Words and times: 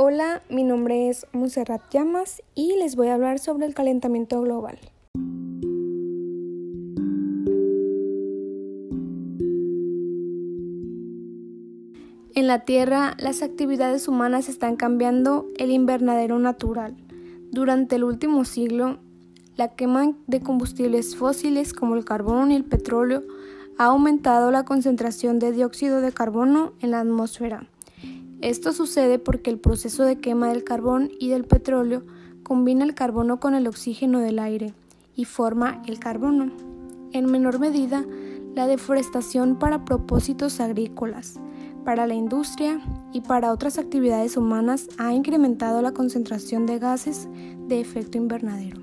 Hola, 0.00 0.44
mi 0.48 0.62
nombre 0.62 1.08
es 1.08 1.26
Monserrat 1.32 1.82
Llamas 1.92 2.40
y 2.54 2.76
les 2.76 2.94
voy 2.94 3.08
a 3.08 3.14
hablar 3.14 3.40
sobre 3.40 3.66
el 3.66 3.74
calentamiento 3.74 4.40
global. 4.40 4.78
En 12.32 12.46
la 12.46 12.64
Tierra, 12.64 13.16
las 13.18 13.42
actividades 13.42 14.06
humanas 14.06 14.48
están 14.48 14.76
cambiando 14.76 15.48
el 15.56 15.72
invernadero 15.72 16.38
natural. 16.38 16.96
Durante 17.50 17.96
el 17.96 18.04
último 18.04 18.44
siglo, 18.44 19.00
la 19.56 19.74
quema 19.74 20.12
de 20.28 20.40
combustibles 20.40 21.16
fósiles 21.16 21.72
como 21.72 21.96
el 21.96 22.04
carbón 22.04 22.52
y 22.52 22.54
el 22.54 22.64
petróleo 22.64 23.24
ha 23.78 23.86
aumentado 23.86 24.52
la 24.52 24.64
concentración 24.64 25.40
de 25.40 25.50
dióxido 25.50 26.00
de 26.00 26.12
carbono 26.12 26.74
en 26.78 26.92
la 26.92 27.00
atmósfera. 27.00 27.68
Esto 28.40 28.72
sucede 28.72 29.18
porque 29.18 29.50
el 29.50 29.58
proceso 29.58 30.04
de 30.04 30.20
quema 30.20 30.48
del 30.50 30.62
carbón 30.62 31.10
y 31.18 31.28
del 31.28 31.44
petróleo 31.44 32.04
combina 32.44 32.84
el 32.84 32.94
carbono 32.94 33.40
con 33.40 33.54
el 33.54 33.66
oxígeno 33.66 34.20
del 34.20 34.38
aire 34.38 34.74
y 35.16 35.24
forma 35.24 35.82
el 35.86 35.98
carbono. 35.98 36.52
En 37.12 37.26
menor 37.26 37.58
medida, 37.58 38.04
la 38.54 38.68
deforestación 38.68 39.58
para 39.58 39.84
propósitos 39.84 40.60
agrícolas, 40.60 41.40
para 41.84 42.06
la 42.06 42.14
industria 42.14 42.80
y 43.12 43.22
para 43.22 43.52
otras 43.52 43.76
actividades 43.76 44.36
humanas 44.36 44.88
ha 44.98 45.12
incrementado 45.12 45.82
la 45.82 45.92
concentración 45.92 46.64
de 46.64 46.78
gases 46.78 47.28
de 47.66 47.80
efecto 47.80 48.18
invernadero. 48.18 48.80